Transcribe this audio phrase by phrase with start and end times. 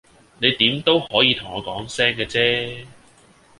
[0.39, 2.87] 你點都可以同我講聲嘅啫